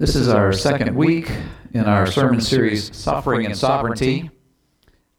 [0.00, 1.30] This is our second week
[1.74, 4.30] in our sermon series, Suffering and Sovereignty.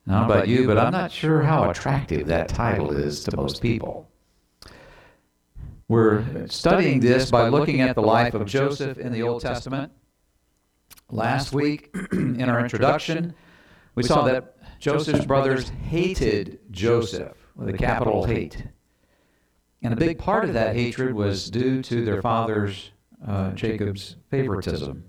[0.08, 3.38] I don't know about you, but I'm not sure how attractive that title is to
[3.38, 4.10] most people.
[5.88, 9.92] We're studying this by looking at the life of Joseph in the Old Testament.
[11.12, 13.36] Last week, in our introduction,
[13.94, 18.66] we saw that Joseph's brothers hated Joseph with a capital hate.
[19.84, 22.90] And a big part of that hatred was due to their father's
[23.26, 25.04] uh, Jacob's favoritism.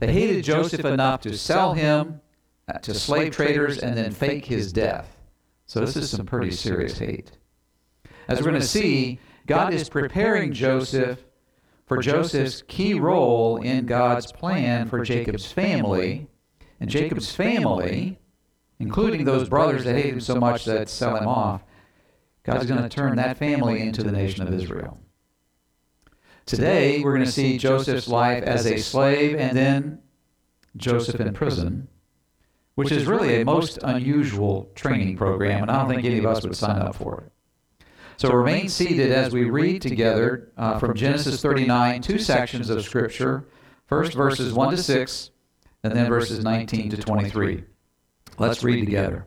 [0.00, 2.20] They hated Joseph enough to sell him
[2.68, 5.16] uh, to slave traders and then fake his death.
[5.66, 7.32] So this is some pretty serious hate.
[8.28, 11.24] As we're going to see, God is preparing Joseph
[11.86, 16.28] for Joseph's key role in God's plan for Jacob's family.
[16.80, 18.18] And Jacob's family,
[18.78, 21.62] including those brothers that hate him so much that sell him off,
[22.42, 24.98] God's going to turn that family into the nation of Israel.
[26.46, 29.98] Today, we're going to see Joseph's life as a slave and then
[30.76, 31.88] Joseph in prison,
[32.74, 36.42] which is really a most unusual training program, and I don't think any of us
[36.42, 37.86] would sign up for it.
[38.16, 43.46] So remain seated as we read together uh, from Genesis 39, two sections of Scripture,
[43.86, 45.30] first verses 1 to 6,
[45.82, 47.64] and then verses 19 to 23.
[48.38, 49.26] Let's read together.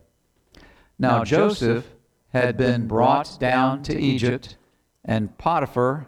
[1.00, 1.86] Now Joseph
[2.30, 4.58] had been brought down to Egypt,
[5.04, 6.08] and Potiphar,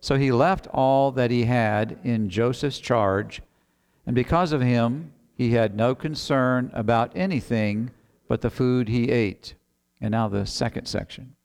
[0.00, 3.42] So he left all that he had in Joseph's charge,
[4.06, 7.90] and because of him, he had no concern about anything
[8.26, 9.54] but the food he ate.
[10.00, 11.36] And now the second section.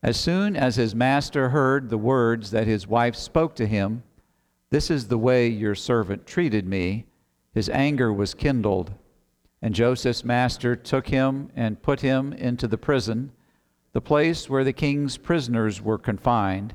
[0.00, 4.04] As soon as his master heard the words that his wife spoke to him,
[4.70, 7.06] This is the way your servant treated me,
[7.52, 8.94] his anger was kindled.
[9.60, 13.32] And Joseph's master took him and put him into the prison,
[13.92, 16.74] the place where the king's prisoners were confined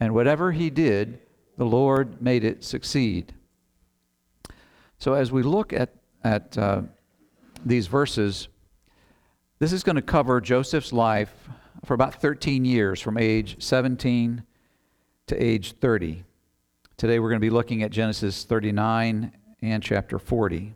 [0.00, 1.20] and whatever he did,
[1.56, 3.32] the Lord made it succeed.
[4.98, 6.82] So as we look at, at uh,
[7.64, 8.48] these verses,
[9.58, 11.32] this is going to cover Joseph's life
[11.84, 14.42] for about 13 years, from age 17
[15.26, 16.24] to age 30.
[16.96, 19.32] Today we're going to be looking at Genesis 39
[19.62, 20.74] and chapter 40.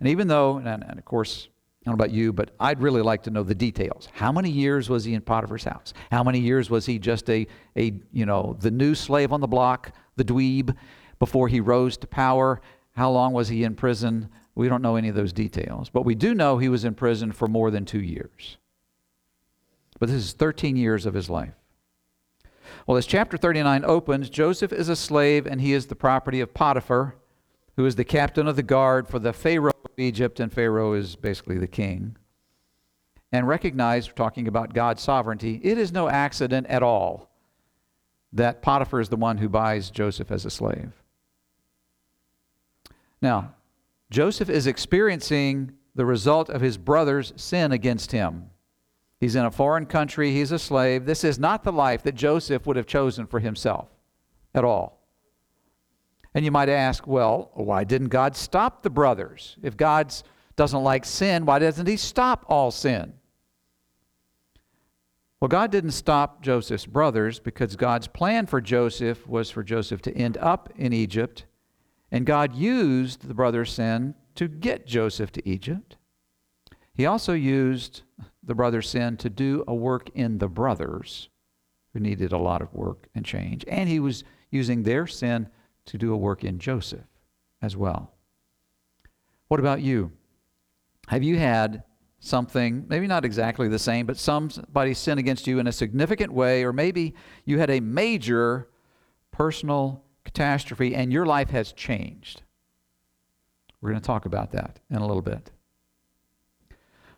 [0.00, 1.48] And even though, and, and of course,
[1.80, 4.08] I don't know about you, but I'd really like to know the details.
[4.12, 5.94] How many years was he in Potiphar's house?
[6.10, 9.46] How many years was he just a, a you know, the new slave on the
[9.46, 10.76] block, the dweeb,
[11.18, 12.60] before he rose to power?
[12.92, 14.28] How long was he in prison?
[14.54, 15.88] We don't know any of those details.
[15.88, 18.58] But we do know he was in prison for more than two years.
[19.98, 21.54] But this is 13 years of his life.
[22.86, 26.52] Well, as chapter 39 opens, Joseph is a slave and he is the property of
[26.52, 27.16] Potiphar,
[27.76, 31.58] who is the captain of the guard for the Pharaoh Egypt, and Pharaoh is basically
[31.58, 32.16] the king.
[33.32, 37.30] And recognize, we're talking about God's sovereignty, it is no accident at all
[38.32, 40.92] that Potiphar is the one who buys Joseph as a slave.
[43.20, 43.54] Now,
[44.10, 48.50] Joseph is experiencing the result of his brother's sin against him.
[49.18, 51.04] He's in a foreign country, he's a slave.
[51.04, 53.88] This is not the life that Joseph would have chosen for himself
[54.54, 54.99] at all.
[56.34, 59.56] And you might ask, well, why didn't God stop the brothers?
[59.62, 60.14] If God
[60.56, 63.14] doesn't like sin, why doesn't He stop all sin?
[65.40, 70.12] Well, God didn't stop Joseph's brothers because God's plan for Joseph was for Joseph to
[70.14, 71.46] end up in Egypt
[72.10, 75.96] And God used the brother's sin to get Joseph to Egypt.
[76.94, 78.02] He also used
[78.42, 81.28] the brother's sin to do a work in the brothers
[81.92, 83.64] who needed a lot of work and change.
[83.68, 85.48] And he was using their sin
[85.86, 87.06] to do a work in Joseph
[87.62, 88.12] as well.
[89.48, 90.12] What about you?
[91.08, 91.82] Have you had
[92.20, 96.64] something, maybe not exactly the same, but somebody sin against you in a significant way,
[96.64, 98.68] or maybe you had a major
[99.32, 102.42] personal catastrophe and your life has changed?
[103.80, 105.50] We're going to talk about that in a little bit.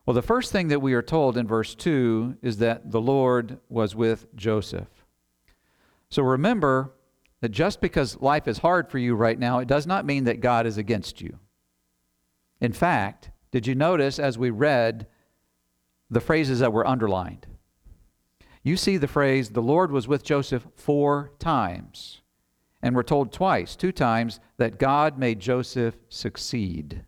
[0.06, 3.58] Well, the first thing that we are told in verse 2 is that the Lord
[3.68, 4.88] was with Joseph.
[6.08, 6.92] So remember
[7.42, 10.40] that just because life is hard for you right now, it does not mean that
[10.40, 11.40] God is against you.
[12.60, 15.08] In fact, did you notice as we read
[16.08, 17.48] the phrases that were underlined?
[18.62, 22.20] You see the phrase, the Lord was with Joseph four times.
[22.80, 27.04] And we're told twice, two times, that God made Joseph succeed.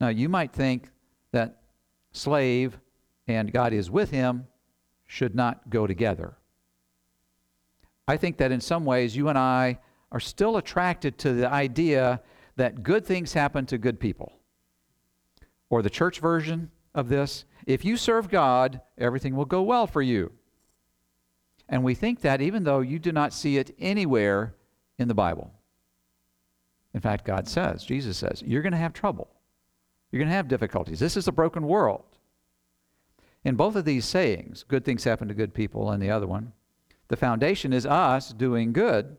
[0.00, 0.88] Now, you might think
[1.32, 1.60] that
[2.12, 2.78] slave
[3.28, 4.46] and God is with him
[5.06, 6.38] should not go together.
[8.12, 9.78] I think that in some ways you and I
[10.10, 12.20] are still attracted to the idea
[12.56, 14.34] that good things happen to good people.
[15.70, 20.02] Or the church version of this if you serve God, everything will go well for
[20.02, 20.30] you.
[21.70, 24.56] And we think that even though you do not see it anywhere
[24.98, 25.50] in the Bible.
[26.92, 29.30] In fact, God says, Jesus says, you're going to have trouble.
[30.10, 31.00] You're going to have difficulties.
[31.00, 32.04] This is a broken world.
[33.42, 36.52] In both of these sayings, good things happen to good people, and the other one,
[37.12, 39.18] the foundation is us doing good.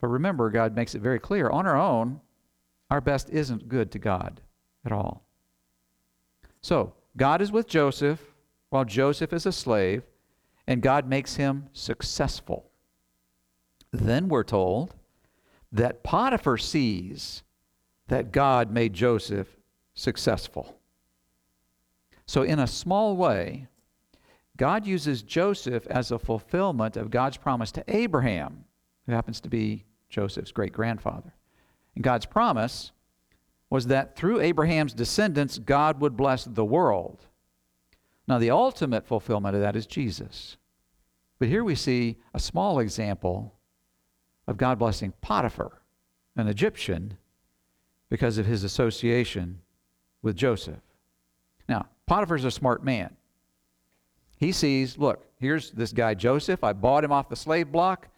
[0.00, 2.20] But remember, God makes it very clear on our own,
[2.92, 4.40] our best isn't good to God
[4.84, 5.26] at all.
[6.60, 8.20] So, God is with Joseph
[8.70, 10.04] while Joseph is a slave,
[10.68, 12.70] and God makes him successful.
[13.90, 14.94] Then we're told
[15.72, 17.42] that Potiphar sees
[18.06, 19.48] that God made Joseph
[19.92, 20.76] successful.
[22.26, 23.66] So, in a small way,
[24.56, 28.64] God uses Joseph as a fulfillment of God's promise to Abraham,
[29.06, 31.34] who happens to be Joseph's great grandfather.
[31.94, 32.92] And God's promise
[33.68, 37.26] was that through Abraham's descendants, God would bless the world.
[38.28, 40.56] Now, the ultimate fulfillment of that is Jesus.
[41.38, 43.54] But here we see a small example
[44.46, 45.82] of God blessing Potiphar,
[46.36, 47.18] an Egyptian,
[48.08, 49.60] because of his association
[50.22, 50.80] with Joseph.
[51.68, 53.16] Now, Potiphar's a smart man.
[54.44, 56.62] He sees, look, here's this guy Joseph.
[56.62, 58.08] I bought him off the slave block.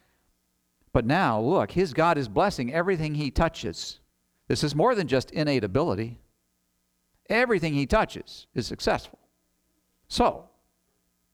[0.93, 4.01] But now, look, his God is blessing everything he touches.
[4.49, 6.19] This is more than just innate ability.
[7.29, 9.21] Everything he touches is successful.
[10.09, 10.49] So,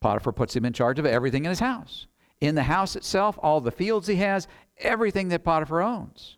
[0.01, 2.07] Potiphar puts him in charge of everything in his house.
[2.43, 4.47] In the house itself, all the fields he has,
[4.77, 6.37] everything that Potiphar owns.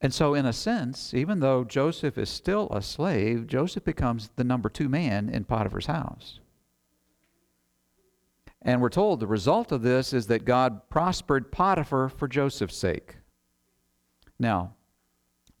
[0.00, 4.44] And so, in a sense, even though Joseph is still a slave, Joseph becomes the
[4.44, 6.38] number two man in Potiphar's house.
[8.62, 13.16] And we're told the result of this is that God prospered Potiphar for Joseph's sake.
[14.38, 14.74] Now,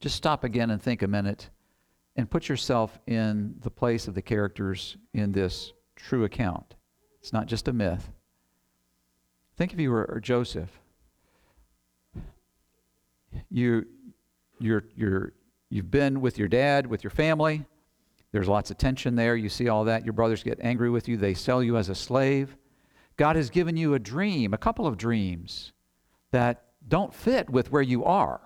[0.00, 1.50] just stop again and think a minute
[2.16, 6.74] and put yourself in the place of the characters in this true account.
[7.20, 8.10] It's not just a myth.
[9.56, 10.70] Think if you were Joseph.
[13.50, 13.86] You,
[14.60, 15.32] you're, you're,
[15.70, 17.64] you've been with your dad, with your family.
[18.32, 19.36] There's lots of tension there.
[19.36, 20.04] You see all that.
[20.04, 21.16] Your brothers get angry with you.
[21.16, 22.56] They sell you as a slave.
[23.16, 25.72] God has given you a dream, a couple of dreams
[26.30, 28.40] that don't fit with where you are.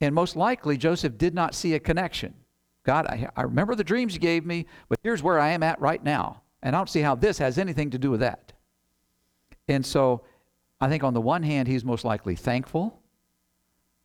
[0.00, 2.34] And most likely, Joseph did not see a connection.
[2.84, 5.80] God, I, I remember the dreams you gave me, but here's where I am at
[5.80, 6.42] right now.
[6.62, 8.52] And I don't see how this has anything to do with that.
[9.68, 10.22] And so
[10.80, 13.02] I think on the one hand, he's most likely thankful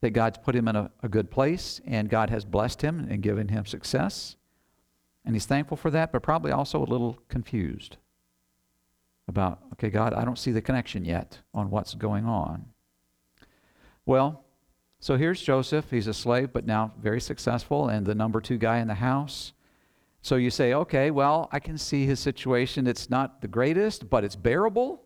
[0.01, 3.21] that God's put him in a, a, good place and God has blessed him and
[3.21, 4.35] given him success.
[5.23, 7.97] And he's thankful for that, but probably also a little confused
[9.27, 12.65] about, okay, God, I don't see the connection yet on what's going on.
[14.05, 14.43] Well,
[14.99, 15.89] so here's Joseph.
[15.91, 19.53] He's a slave, but now very successful and the number two guy in the house.
[20.23, 22.87] So you say, okay, well, I can see his situation.
[22.87, 25.03] It's not the greatest, but it's bearable.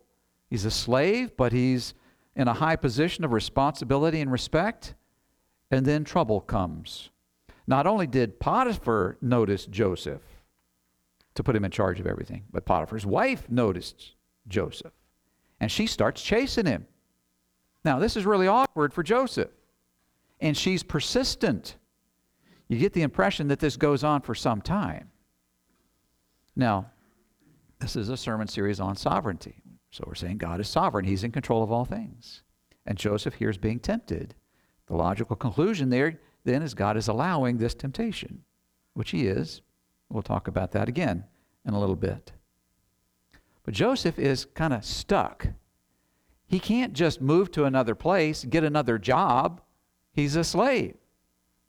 [0.48, 1.94] He's a slave, but he's
[2.36, 4.94] in a high position of responsibility and respect,
[5.70, 7.10] and then trouble comes.
[7.66, 10.22] Not only did Potiphar notice Joseph
[11.34, 14.14] to put him in charge of everything, but Potiphar's wife noticed
[14.46, 14.92] Joseph,
[15.58, 16.86] and she starts chasing him.
[17.84, 19.50] Now, this is really awkward for Joseph,
[20.40, 21.76] and she's persistent.
[22.68, 25.10] You get the impression that this goes on for some time.
[26.54, 26.90] Now,
[27.80, 29.62] this is a sermon series on sovereignty.
[29.90, 32.42] So we're saying God is sovereign, He's in control of all things.
[32.86, 34.34] And Joseph here is being tempted.
[34.86, 38.42] The logical conclusion there then is God is allowing this temptation,
[38.94, 39.62] which he is.
[40.08, 41.24] We'll talk about that again
[41.64, 42.32] in a little bit.
[43.64, 45.48] But Joseph is kind of stuck.
[46.46, 49.60] He can't just move to another place, get another job.
[50.12, 50.94] He's a slave.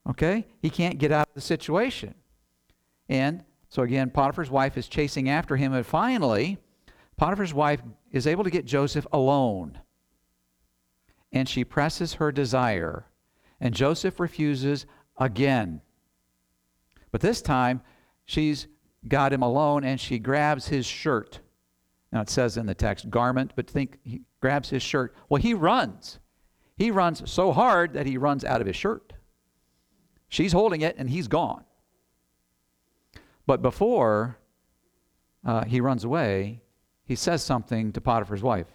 [0.08, 0.46] Okay?
[0.62, 2.14] He can't get out of the situation.
[3.10, 6.60] And so again, Potiphar's wife is chasing after him, and finally,
[7.18, 7.82] Potiphar's wife
[8.12, 9.80] is able to get Joseph alone.
[11.32, 13.06] And she presses her desire,
[13.60, 14.86] and Joseph refuses
[15.18, 15.82] again.
[17.12, 17.82] But this time,
[18.26, 18.68] she's
[19.08, 21.40] got him alone, and she grabs his shirt.
[22.12, 25.16] Now it says in the text garment, but think he grabs his shirt.
[25.28, 26.20] Well, he runs.
[26.78, 29.14] He runs so hard that he runs out of his shirt.
[30.30, 31.64] She's holding it, and he's gone.
[33.46, 34.38] But before
[35.46, 36.62] uh, he runs away,
[37.08, 38.68] he says something to Potiphar's wife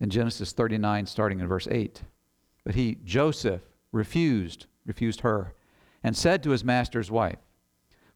[0.00, 2.02] in Genesis 39, starting in verse 8.
[2.64, 3.60] But he, Joseph,
[3.92, 5.54] refused, refused her,
[6.02, 7.38] and said to his master's wife,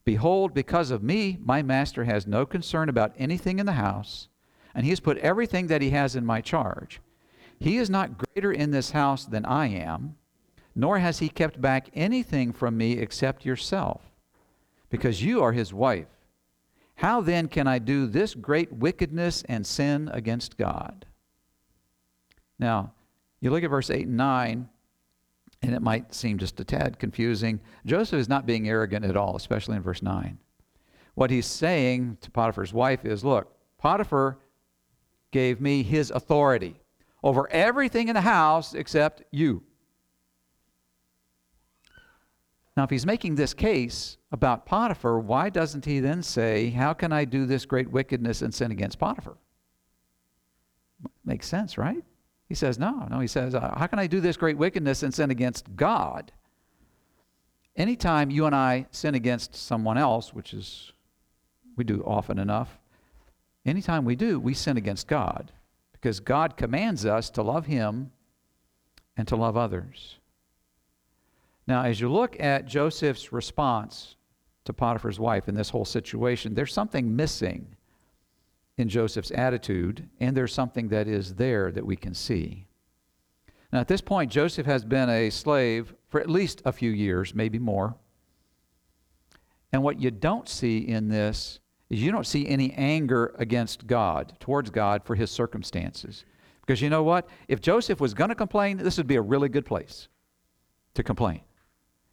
[0.05, 4.29] Behold, because of me, my master has no concern about anything in the house,
[4.75, 7.01] and he has put everything that he has in my charge.
[7.59, 10.17] He is not greater in this house than I am,
[10.75, 14.01] nor has he kept back anything from me except yourself,
[14.89, 16.09] because you are his wife.
[17.01, 21.07] How then can I do this great wickedness and sin against God?
[22.59, 22.93] Now,
[23.41, 24.69] you look at verse 8 and 9,
[25.63, 27.59] and it might seem just a tad confusing.
[27.87, 30.37] Joseph is not being arrogant at all, especially in verse 9.
[31.15, 34.37] What he's saying to Potiphar's wife is Look, Potiphar
[35.31, 36.83] gave me his authority
[37.23, 39.63] over everything in the house except you.
[42.81, 47.13] Now, if he's making this case about Potiphar, why doesn't he then say, How can
[47.13, 49.37] I do this great wickedness and sin against Potiphar?
[51.23, 52.03] Makes sense, right?
[52.49, 53.21] He says, No, no.
[53.21, 56.33] He says, uh, How can I do this great wickedness and sin against God?
[57.77, 60.95] Anytime you and I sin against someone else, which is
[61.77, 62.79] we do often enough,
[63.67, 65.53] anytime we do, we sin against God
[65.93, 68.11] because God commands us to love Him
[69.19, 70.20] and to love others.
[71.71, 74.17] Now, as you look at Joseph's response
[74.65, 77.77] to Potiphar's wife in this whole situation, there's something missing
[78.77, 82.67] in Joseph's attitude, and there's something that is there that we can see.
[83.73, 87.37] Now, at this point, Joseph has been a slave for at least a few years,
[87.37, 87.95] maybe more.
[89.73, 94.35] And what you don't see in this is you don't see any anger against God,
[94.41, 96.25] towards God, for his circumstances.
[96.63, 97.29] Because you know what?
[97.47, 100.09] If Joseph was going to complain, this would be a really good place
[100.95, 101.43] to complain.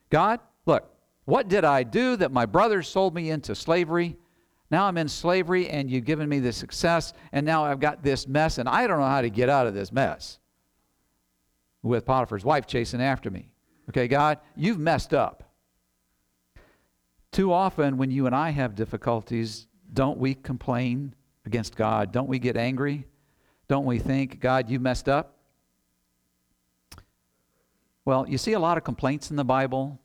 [0.10, 0.90] God, look,
[1.26, 4.18] what did I do that my brothers sold me into slavery?
[4.72, 8.28] Now I'm in slavery and you've given me this success, and now I've got this
[8.28, 10.40] mess, and I don't know how to get out of this mess
[11.84, 13.52] with Potiphar's wife chasing after me.
[13.90, 15.44] Okay, God, you've messed up.
[17.32, 21.14] Too often, when you and I have difficulties, don't we complain
[21.46, 22.12] against God?
[22.12, 23.06] Don't we get angry?
[23.68, 25.37] Don't we think, God, you messed up?
[28.08, 30.00] Well, you see a lot of complaints in the Bible.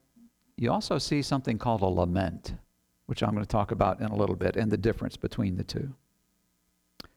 [0.56, 2.52] You also see something called a lament,
[3.06, 5.62] which I'm going to talk about in a little bit, and the difference between the
[5.62, 5.94] two.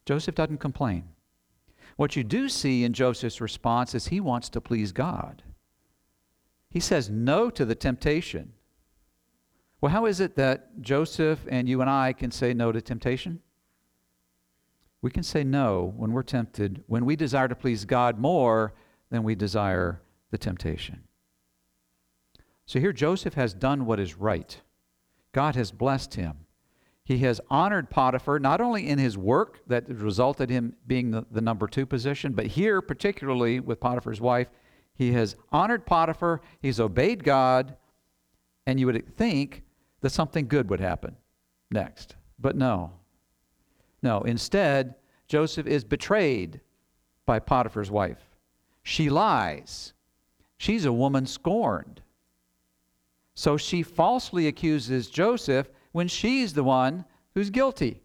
[0.05, 1.05] Joseph doesn't complain.
[1.95, 5.41] What you do see in Joseph's response is he wants to please God.
[6.69, 8.53] He says no to the temptation.
[9.81, 13.41] Well, how is it that Joseph and you and I can say no to temptation?
[15.01, 18.75] We can say no when we're tempted, when we desire to please God more
[19.09, 20.03] than we desire
[20.35, 20.99] the temptation.
[22.65, 24.59] So here Joseph has done what is right.
[25.31, 26.39] God has blessed him.
[27.05, 31.39] He has honored Potiphar not only in his work that resulted him being the, the
[31.39, 34.49] number two position, but here, particularly with Potiphar's wife,
[34.93, 37.77] he has honored Potiphar, he's obeyed God,
[38.65, 39.63] and you would think
[40.01, 41.15] that something good would happen
[41.71, 42.17] next.
[42.39, 42.91] But no.
[44.01, 44.95] No, instead,
[45.29, 46.59] Joseph is betrayed
[47.25, 48.35] by Potiphar's wife.
[48.83, 49.93] She lies.
[50.57, 52.01] She's a woman scorned.
[53.33, 58.01] So she falsely accuses Joseph when she's the one who's guilty.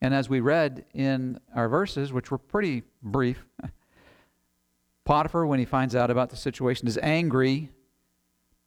[0.00, 3.44] And as we read in our verses, which were pretty brief,
[5.04, 7.70] Potiphar, when he finds out about the situation, is angry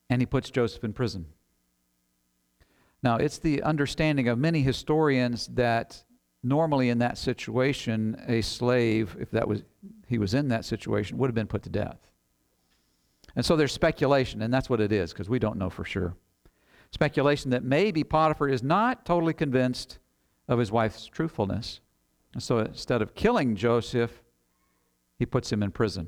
[0.10, 1.26] and he puts Joseph in prison.
[3.02, 6.04] Now, it's the understanding of many historians that
[6.46, 9.64] normally in that situation, a slave, if that was
[10.08, 11.98] he was in that situation, would have been put to death.
[13.36, 16.16] And so there's speculation, and that's what it is, because we don't know for sure.
[16.92, 19.98] Speculation that maybe Potiphar is not totally convinced
[20.48, 21.82] of his wife's truthfulness.
[22.34, 24.22] And so instead of killing Joseph,
[25.18, 26.08] he puts him in prison.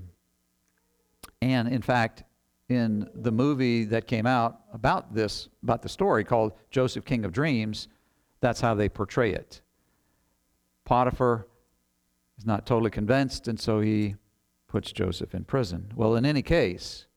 [1.41, 2.23] And in fact,
[2.69, 7.31] in the movie that came out about this, about the story called Joseph King of
[7.31, 7.87] Dreams,
[8.39, 9.61] that's how they portray it.
[10.87, 11.45] Potiphar
[12.37, 14.15] is not totally convinced, and so he
[14.69, 15.91] puts Joseph in prison.
[15.93, 17.07] Well, in any case,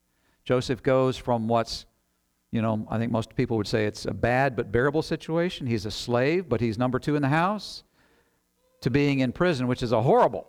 [0.44, 1.86] Joseph goes from what's,
[2.50, 5.68] you know, I think most people would say it's a bad but bearable situation.
[5.68, 7.84] He's a slave, but he's number two in the house,
[8.80, 10.48] to being in prison, which is a horrible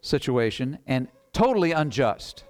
[0.00, 2.44] situation and totally unjust.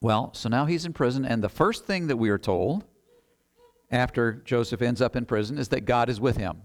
[0.00, 2.86] Well, so now he's in prison, and the first thing that we are told
[3.90, 6.62] after Joseph ends up in prison is that God is with him.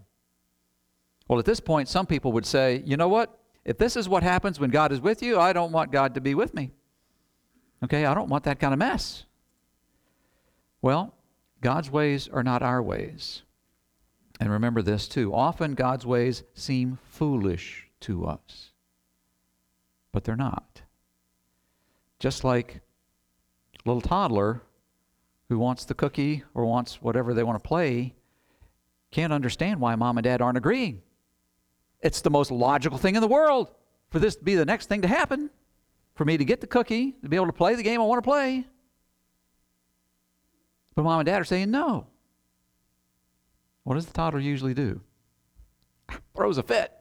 [1.27, 3.39] Well, at this point, some people would say, you know what?
[3.65, 6.22] If this is what happens when God is with you, I don't want God to
[6.22, 6.72] be with me.
[7.84, 9.25] Okay, I don't want that kind of mess.
[10.82, 11.13] Well,
[11.62, 13.44] God's ways are not our ways.
[14.39, 18.72] And remember this too often God's ways seem foolish to us,
[20.12, 20.82] but they're not.
[22.20, 22.82] Just like
[23.86, 24.62] little toddler
[25.53, 28.15] who wants the cookie or wants whatever they want to play
[29.12, 31.03] can't understand why mom and dad aren't agreeing.
[32.01, 33.69] It's the most logical thing in the world
[34.10, 35.51] for this to be the next thing to happen,
[36.15, 38.24] for me to get the cookie, to be able to play the game I want
[38.24, 38.65] to play.
[40.95, 42.07] But mom and dad are saying no.
[43.83, 45.01] What does the toddler usually do?
[46.36, 46.91] Throws a fit.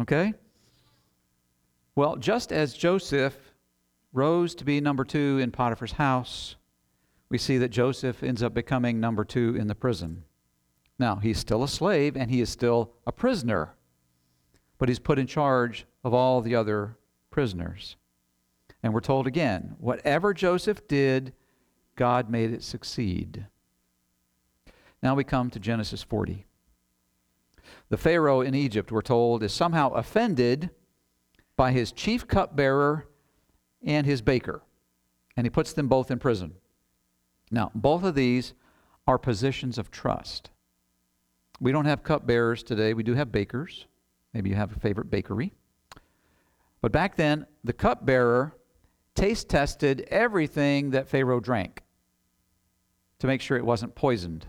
[0.00, 0.32] Okay?
[1.96, 3.36] Well, just as Joseph
[4.12, 6.54] rose to be number two in Potiphar's house,
[7.30, 10.24] we see that Joseph ends up becoming number two in the prison.
[10.98, 13.74] Now, he's still a slave and he is still a prisoner,
[14.78, 16.98] but he's put in charge of all the other
[17.30, 17.96] prisoners.
[18.82, 21.32] And we're told again whatever Joseph did,
[21.96, 23.46] God made it succeed.
[25.02, 26.44] Now we come to Genesis 40.
[27.88, 30.70] The Pharaoh in Egypt, we're told, is somehow offended
[31.56, 33.06] by his chief cupbearer
[33.82, 34.62] and his baker,
[35.36, 36.54] and he puts them both in prison.
[37.50, 38.54] Now, both of these
[39.06, 40.50] are positions of trust.
[41.60, 42.94] We don't have cupbearers today.
[42.94, 43.86] We do have bakers.
[44.32, 45.52] Maybe you have a favorite bakery.
[46.80, 48.56] But back then, the cupbearer
[49.14, 51.82] taste tested everything that Pharaoh drank
[53.18, 54.46] to make sure it wasn't poisoned.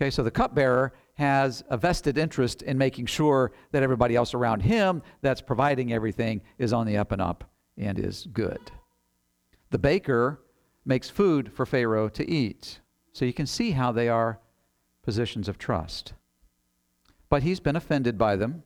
[0.00, 4.60] Okay, so the cupbearer has a vested interest in making sure that everybody else around
[4.60, 8.60] him that's providing everything is on the up and up and is good.
[9.70, 10.40] The baker
[10.88, 12.80] makes food for Pharaoh to eat.
[13.12, 14.40] So you can see how they are
[15.02, 16.14] positions of trust.
[17.28, 18.62] But he's been offended by them,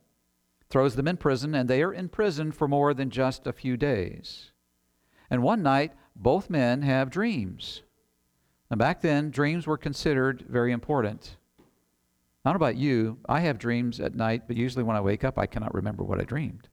[0.70, 3.76] throws them in prison, and they are in prison for more than just a few
[3.76, 4.52] days.
[5.28, 7.82] And one night, both men have dreams.
[8.70, 11.36] And back then, dreams were considered very important.
[12.44, 15.24] I don't know about you, I have dreams at night, but usually when I wake
[15.24, 16.68] up, I cannot remember what I dreamed.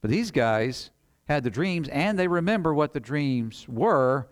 [0.00, 0.90] But these guys
[1.28, 4.28] had the dreams and they remember what the dreams were,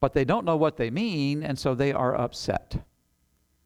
[0.00, 2.84] but they don't know what they mean, and so they are upset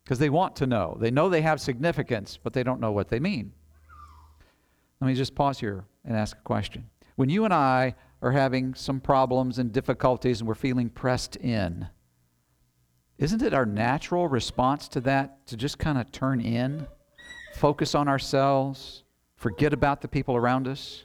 [0.05, 0.97] because they want to know.
[1.01, 3.53] They know they have significance, but they don't know what they mean.
[5.01, 6.89] Let me just pause here and ask a question.
[7.17, 11.89] When you and I are having some problems and difficulties and we're feeling pressed in,
[13.19, 16.87] isn't it our natural response to that to just kind of turn in,
[17.55, 19.05] focus on ourselves,
[19.37, 21.05] forget about the people around us?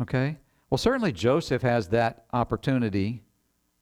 [0.00, 0.38] Okay?
[0.70, 3.22] Well, certainly Joseph has that opportunity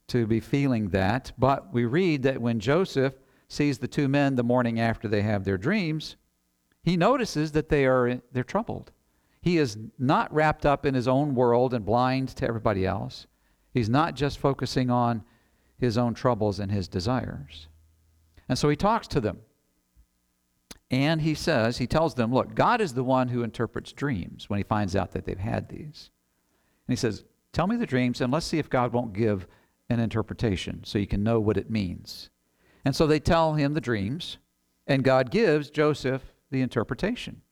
[0.08, 3.14] to be feeling that, but we read that when Joseph
[3.48, 6.16] sees the two men the morning after they have their dreams,
[6.82, 8.92] he notices that they are they're troubled.
[9.40, 13.26] He is not wrapped up in his own world and blind to everybody else.
[13.72, 15.24] He's not just focusing on
[15.78, 17.68] his own troubles and his desires.
[18.48, 19.38] And so he talks to them.
[20.90, 24.58] And he says, he tells them, look, God is the one who interprets dreams when
[24.58, 26.10] he finds out that they've had these.
[26.86, 29.46] And he says, tell me the dreams and let's see if God won't give
[29.88, 32.30] an interpretation so you can know what it means.
[32.84, 34.38] And so they tell him the dreams,
[34.86, 37.42] and God gives Joseph the interpretation.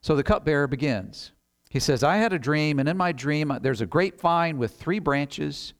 [0.00, 1.32] So the cupbearer begins.
[1.70, 4.76] He says, I had a dream, and in my dream uh, there's a grapevine with
[4.76, 5.74] three branches,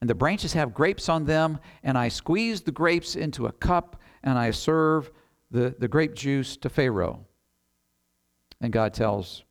[0.00, 4.00] and the branches have grapes on them, and I squeeze the grapes into a cup,
[4.22, 5.10] and I serve
[5.50, 7.26] the, the grape juice to Pharaoh.
[8.60, 9.44] And God tells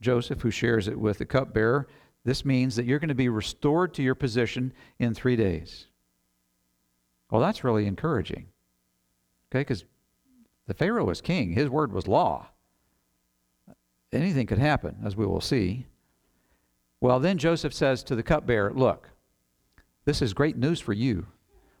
[0.00, 1.88] Joseph, who shares it with the cupbearer,
[2.26, 5.86] this means that you're going to be restored to your position in three days.
[7.30, 8.48] Well, that's really encouraging.
[9.48, 9.84] Okay, because
[10.66, 12.48] the Pharaoh was king, his word was law.
[14.12, 15.86] Anything could happen, as we will see.
[17.00, 19.10] Well, then Joseph says to the cupbearer, Look,
[20.04, 21.28] this is great news for you,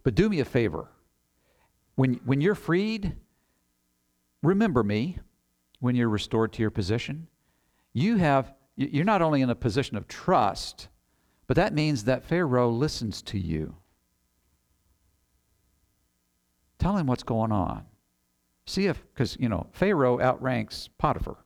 [0.04, 0.86] but do me a favor.
[1.96, 3.16] When, when you're freed,
[4.44, 5.18] remember me
[5.80, 7.26] when you're restored to your position.
[7.92, 10.88] You have, you're not only in a position of trust,
[11.46, 13.76] but that means that Pharaoh listens to you.
[16.78, 17.84] Tell him what's going on.
[18.66, 21.38] See if, because, you know, Pharaoh outranks Potiphar.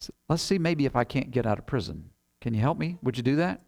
[0.00, 2.10] So let's see maybe if I can't get out of prison.
[2.40, 2.96] Can you help me?
[3.02, 3.60] Would you do that?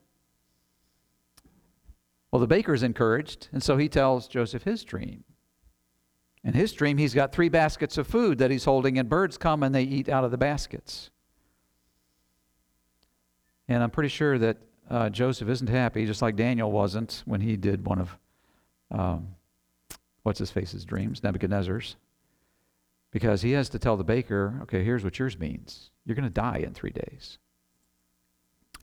[2.31, 5.25] Well, the baker is encouraged, and so he tells Joseph his dream.
[6.45, 9.63] In his dream, he's got three baskets of food that he's holding, and birds come
[9.63, 11.11] and they eat out of the baskets.
[13.69, 14.57] And I'm pretty sure that
[14.91, 18.17] uh, Joseph isn't happy, just like Daniel wasn't when he did one of,
[18.91, 19.29] um,
[20.23, 21.97] what's his face's dreams, Nebuchadnezzar's.
[23.11, 25.91] Because he has to tell the baker, okay, here's what yours means.
[26.05, 27.39] You're going to die in three days.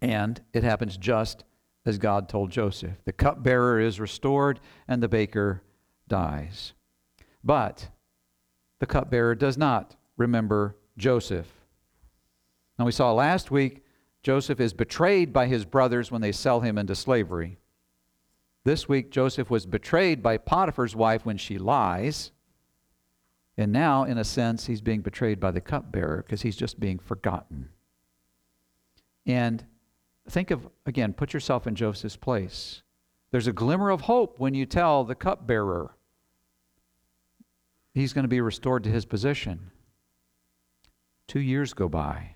[0.01, 1.43] And it happens just
[1.85, 2.97] as God told Joseph.
[3.05, 5.61] The cupbearer is restored and the baker
[6.07, 6.73] dies.
[7.43, 7.89] But
[8.79, 11.47] the cupbearer does not remember Joseph.
[12.77, 13.84] Now, we saw last week
[14.25, 17.59] Joseph is betrayed by his brothers when they sell him into slavery.
[18.63, 22.31] This week, Joseph was betrayed by Potiphar's wife when she lies.
[23.55, 26.97] And now, in a sense, he's being betrayed by the cupbearer because he's just being
[26.97, 27.69] forgotten.
[29.27, 29.63] And
[30.27, 32.81] think of, again, put yourself in Joseph's place.
[33.29, 35.95] There's a glimmer of hope when you tell the cupbearer
[37.93, 39.69] he's going to be restored to his position.
[41.27, 42.34] Two years go by.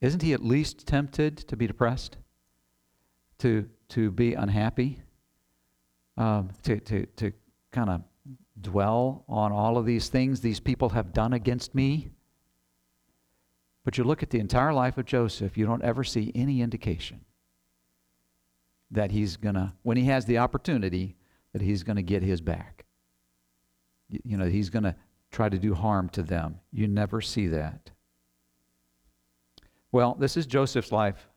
[0.00, 2.16] Isn't he at least tempted to be depressed?
[3.38, 5.02] To, to be unhappy?
[6.16, 7.32] Um, to to, to
[7.70, 8.02] kind of
[8.60, 12.10] dwell on all of these things these people have done against me?
[13.84, 17.24] But you look at the entire life of Joseph, you don't ever see any indication
[18.90, 21.16] that he's going to, when he has the opportunity,
[21.52, 22.84] that he's going to get his back.
[24.08, 24.96] You, know, he's going to
[25.30, 26.60] try to do harm to them.
[26.72, 27.90] You never see that.
[29.92, 31.28] Well, this is Joseph's life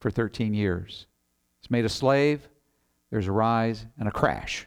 [0.00, 1.06] for 13 years.
[1.60, 2.48] He's made a slave,
[3.10, 4.66] there's a rise and a crash.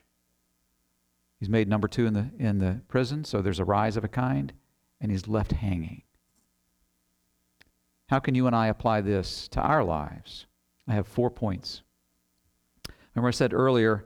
[1.39, 4.09] He's made number two in the, in the prison, so there's a rise of a
[4.09, 4.53] kind,
[5.01, 6.03] and he's left hanging.
[8.07, 10.45] How can you and I apply this to our lives?
[10.87, 11.81] I have four points.
[13.15, 14.05] Remember, I said earlier,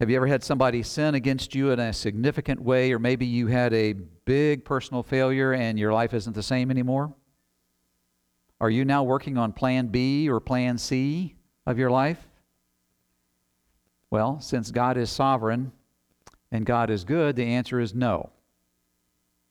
[0.00, 3.46] have you ever had somebody sin against you in a significant way, or maybe you
[3.46, 7.12] had a big personal failure and your life isn't the same anymore?
[8.60, 11.34] Are you now working on plan B or plan C
[11.66, 12.26] of your life?
[14.10, 15.72] Well, since God is sovereign
[16.50, 18.30] and God is good, the answer is no.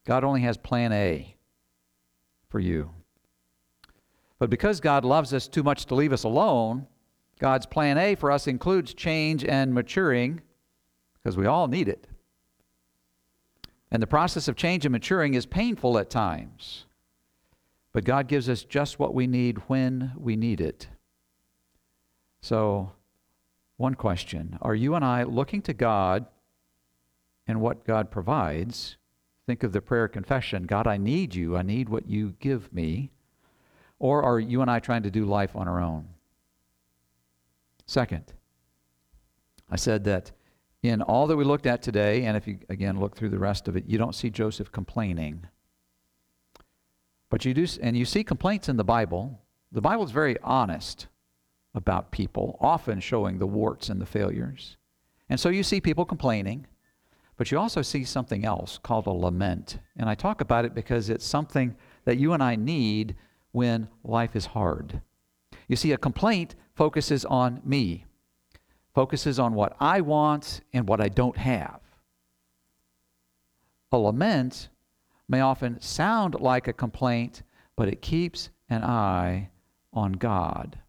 [0.06, 1.36] God only has plan A
[2.50, 2.92] for you.
[4.40, 6.88] But because God loves us too much to leave us alone,
[7.40, 10.42] God's plan A for us includes change and maturing
[11.14, 12.08] because we all need it.
[13.92, 16.87] And the process of change and maturing is painful at times.
[17.98, 20.88] But God gives us just what we need when we need it.
[22.44, 22.92] So,
[23.78, 26.28] one question Are you and I looking to God
[27.48, 28.98] and what God provides?
[29.48, 31.58] Think of the prayer confession God, I need you.
[31.58, 33.10] I need what you give me.
[33.98, 36.08] Or are you and I trying to do life on our own?
[37.88, 38.32] Second,
[39.72, 40.34] I said that
[40.84, 43.68] in all that we looked at today, and if you again look through the rest
[43.68, 45.48] of it, you don't see Joseph complaining.
[47.38, 49.40] But you do, and you see complaints in the Bible.
[49.72, 51.06] The Bible is very honest
[51.76, 54.76] about people, often showing the warts and the failures.
[55.30, 56.66] And so you see people complaining,
[57.36, 59.78] but you also see something else called a lament.
[59.98, 63.16] And I talk about it because it's something that you and I need
[63.52, 65.00] when life is hard.
[65.68, 68.06] You see, a complaint focuses on me,
[68.96, 71.82] focuses on what I want and what I don't have.
[73.92, 74.70] A lament
[75.28, 77.44] may often sound like a complaint,
[77.76, 79.50] but it keeps an eye
[79.94, 80.80] on God.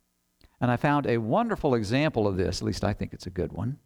[0.60, 3.52] And I found a wonderful example of this, at least I think it's a good
[3.52, 3.78] one,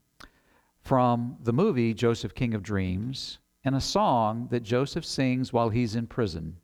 [0.80, 5.94] from the movie Joseph King of Dreams and a song that Joseph sings while he's
[5.94, 6.56] in prison.